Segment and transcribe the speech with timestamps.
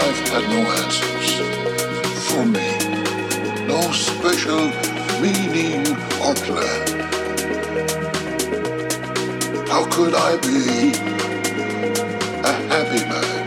[0.00, 1.30] had no answers
[2.26, 2.70] for me,
[3.66, 4.64] no special
[5.20, 5.86] meaning
[6.24, 6.80] or plan.
[9.68, 10.92] How could I be
[12.42, 13.42] a happy man?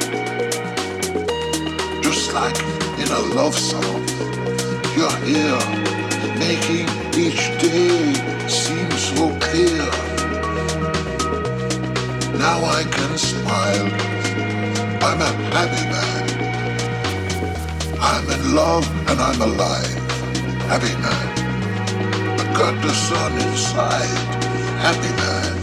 [2.04, 2.60] Just like
[3.00, 4.06] in a love song,
[4.96, 5.62] you're here
[6.38, 6.88] making
[7.18, 8.14] each day
[8.48, 9.86] seem so clear.
[12.38, 13.90] Now I can smile.
[15.02, 16.15] I'm a happy man.
[18.36, 19.96] In love and I'm alive.
[20.68, 21.28] Happy man.
[22.42, 24.18] I got the sun inside.
[24.84, 25.54] Happy man.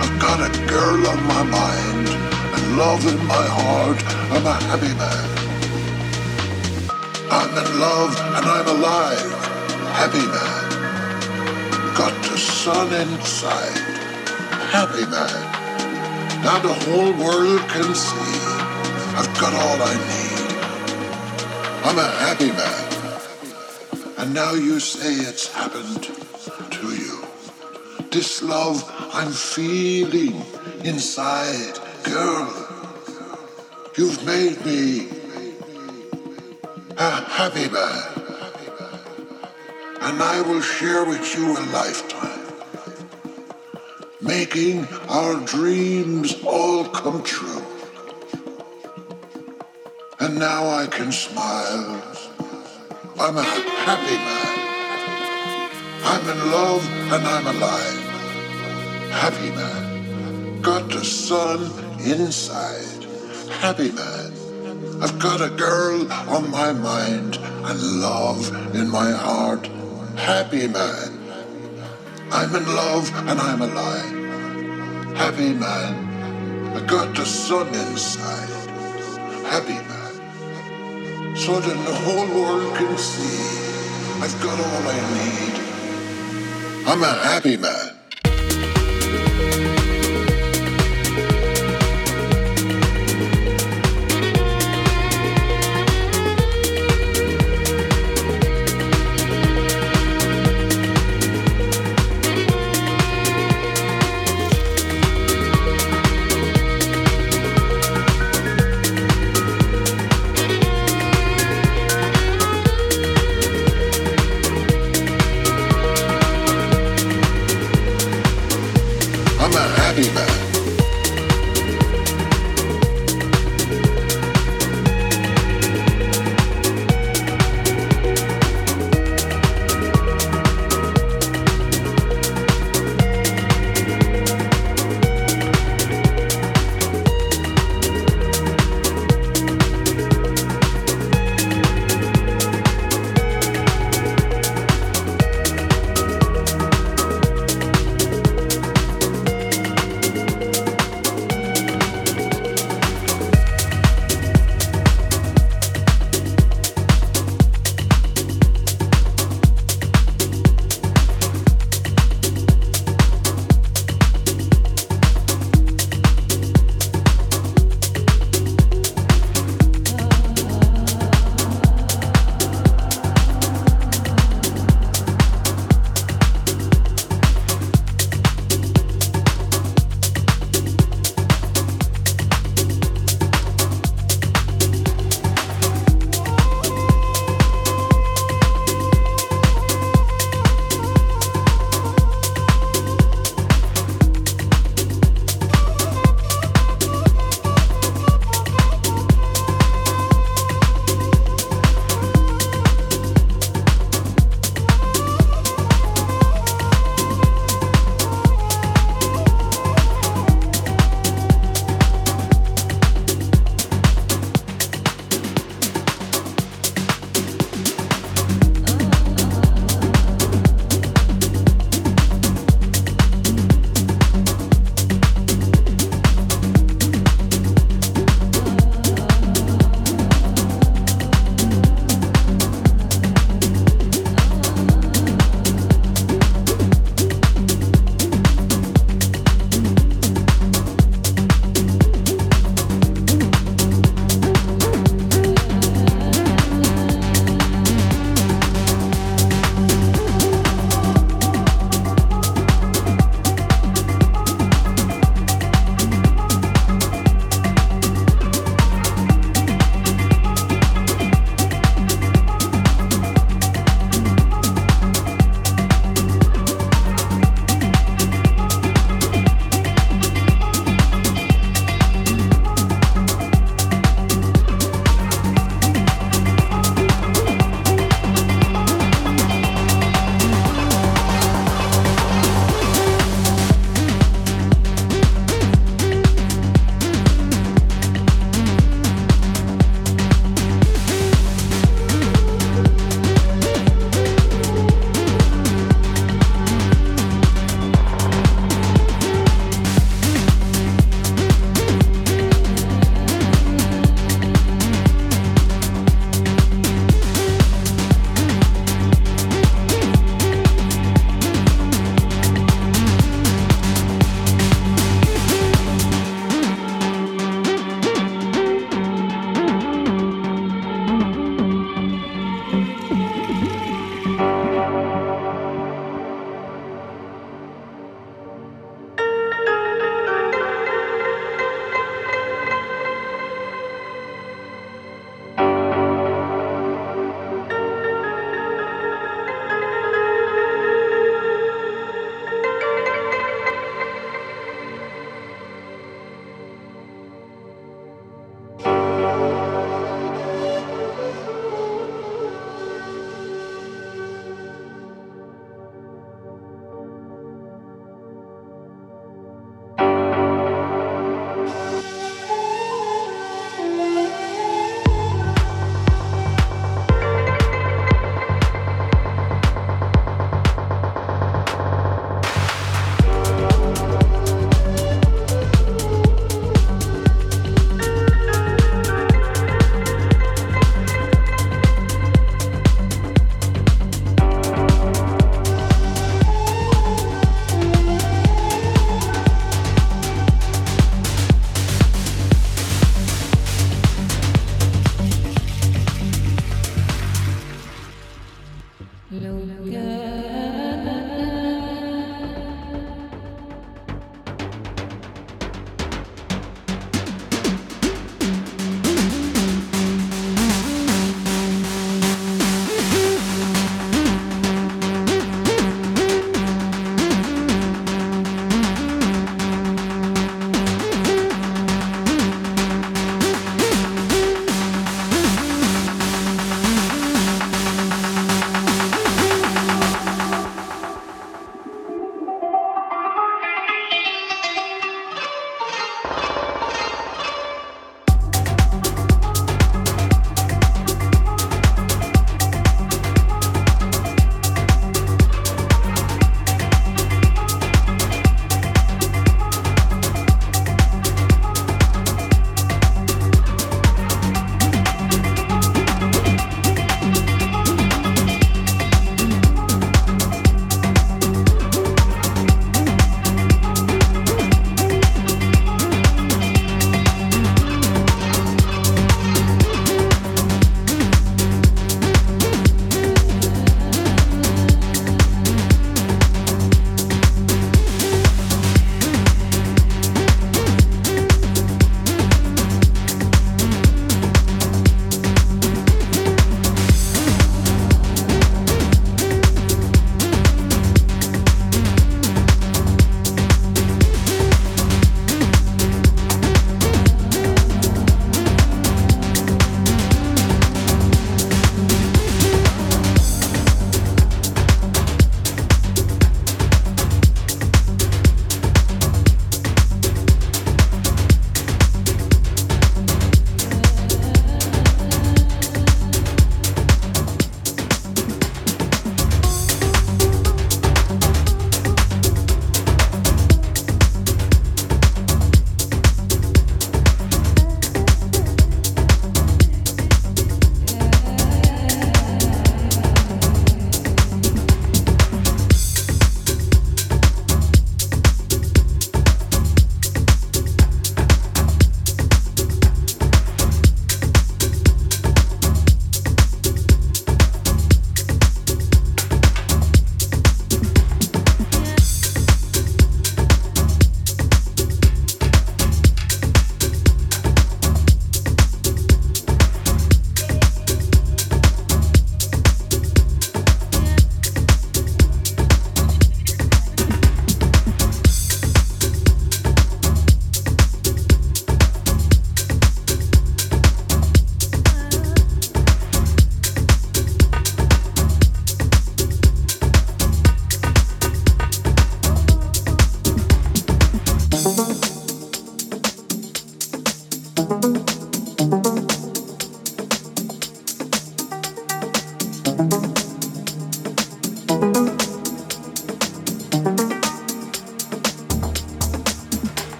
[0.00, 2.08] I've got a girl on my mind
[2.54, 3.98] and love in my heart.
[4.30, 5.26] I'm a happy man.
[7.28, 9.32] I'm in love and I'm alive.
[9.98, 10.64] Happy man.
[11.96, 13.82] Got the sun inside.
[14.70, 15.42] Happy man.
[16.44, 18.32] Now the whole world can see
[19.18, 20.21] I've got all I need.
[21.84, 23.12] I'm a happy man.
[24.18, 26.04] And now you say it's happened
[26.70, 27.24] to you.
[28.10, 30.44] This love I'm feeling
[30.84, 32.48] inside, girl.
[33.96, 35.08] You've made me
[36.96, 38.02] a happy man.
[40.02, 42.42] And I will share with you a lifetime
[44.22, 47.61] making our dreams all come true.
[50.42, 52.02] Now I can smile.
[53.20, 54.58] I'm a happy man.
[56.02, 58.02] I'm in love and I'm alive.
[59.22, 60.60] Happy man.
[60.60, 61.60] Got the sun
[62.04, 63.04] inside.
[63.62, 64.32] Happy man.
[65.00, 67.36] I've got a girl on my mind
[67.68, 68.42] and love
[68.74, 69.68] in my heart.
[70.16, 71.10] Happy man.
[72.32, 75.16] I'm in love and I'm alive.
[75.16, 76.74] Happy man.
[76.76, 78.48] I got the sun inside.
[79.46, 80.01] Happy man.
[81.34, 86.86] So that the whole world can see I've got all I need.
[86.86, 87.91] I'm a happy man.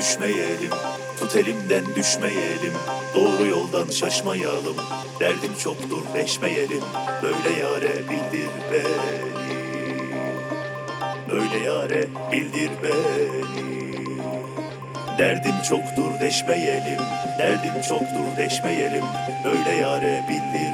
[0.00, 0.70] Düşmeyelim.
[1.18, 2.72] Tut elimden düşmeyelim.
[3.14, 4.76] Doğru yoldan şaşmayalım.
[5.20, 6.82] Derdim çoktur deşmeyelim
[7.22, 9.30] Böyle yare bildir beni.
[11.30, 13.60] Böyle yare bildir beni.
[15.18, 17.00] Derdim çoktur deşmeyelim
[17.38, 19.04] Derdim çoktur deşmeyelim
[19.44, 20.69] Böyle yare bildir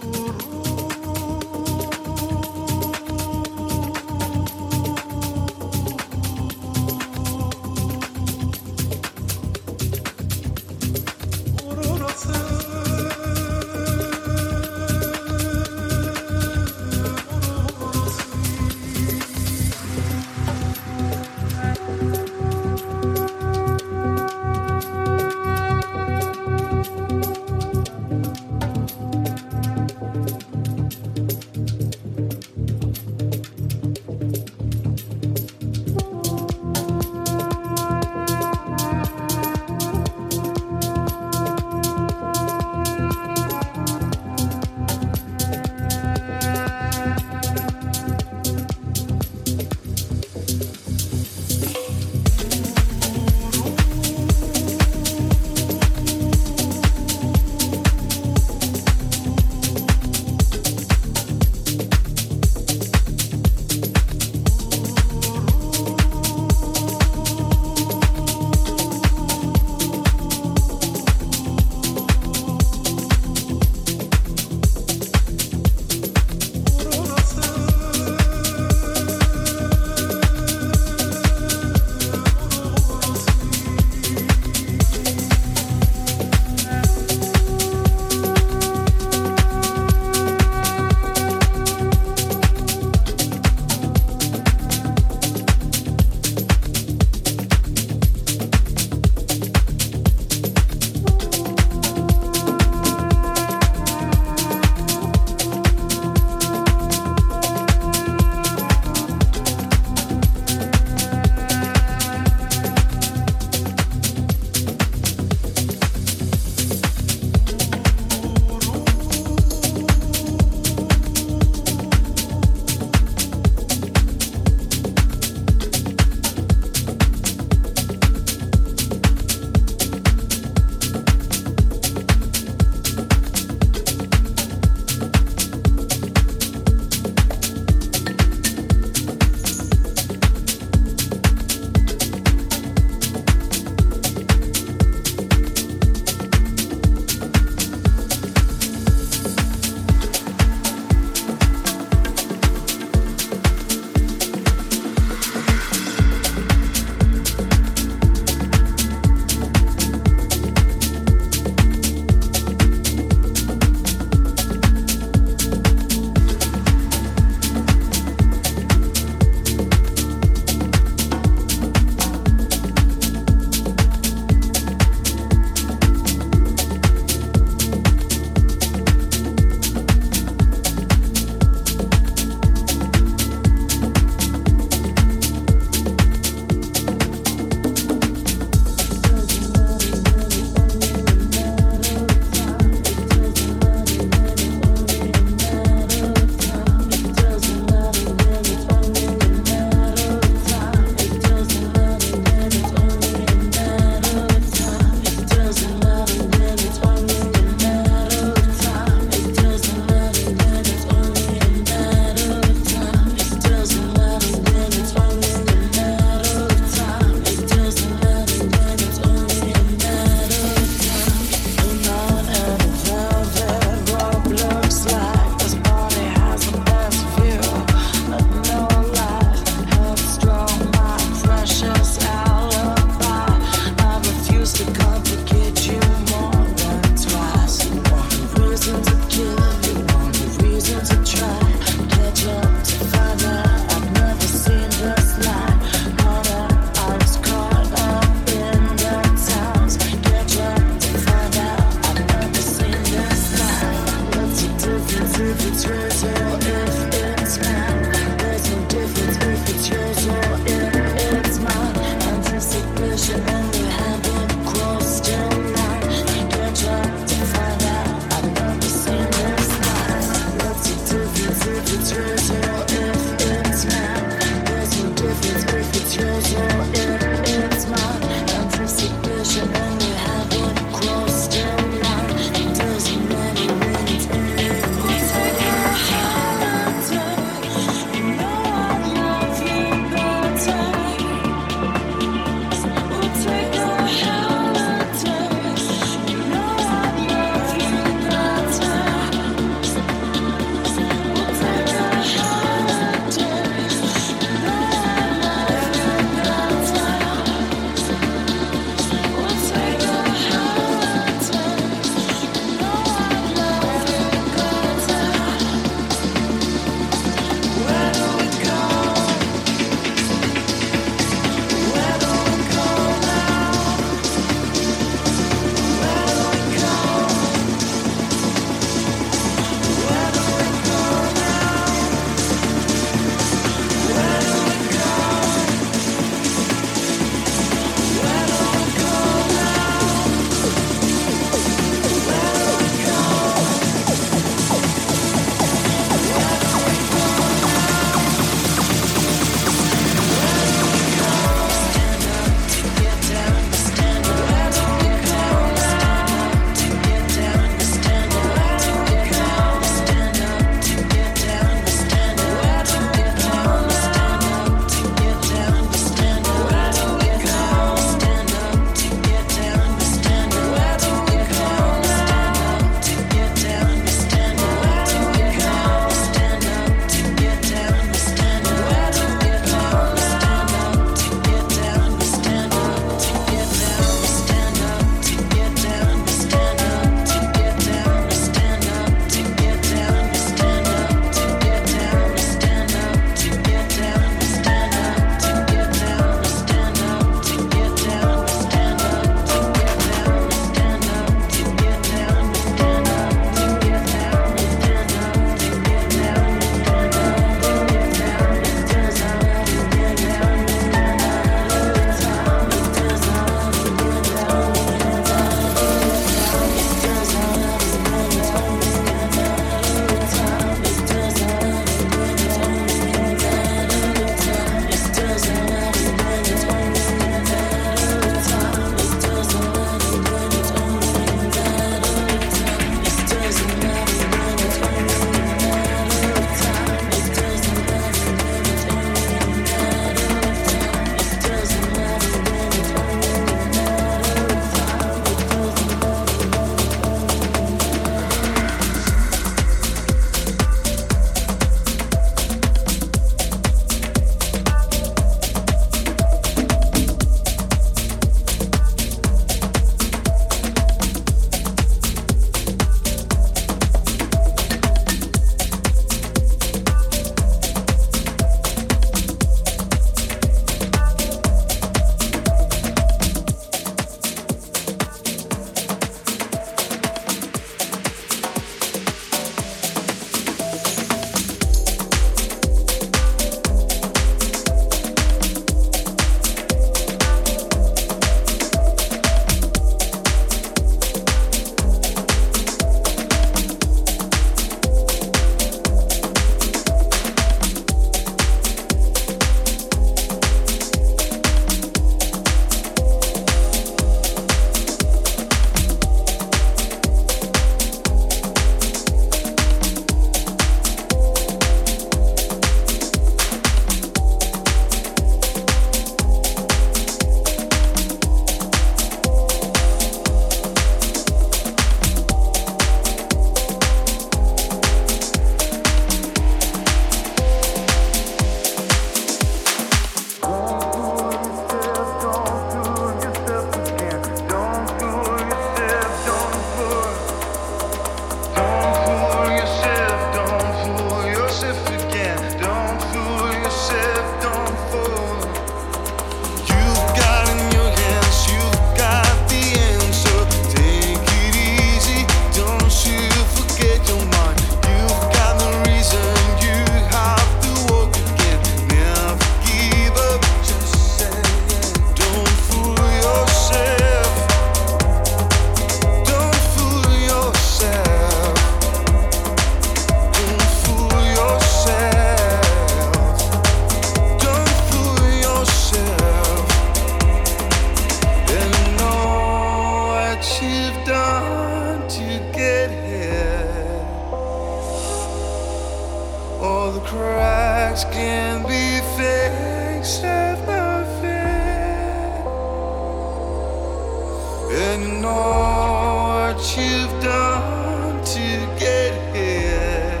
[594.72, 600.00] And you know what you've done to get here.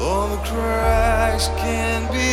[0.00, 2.29] All the cracks can be.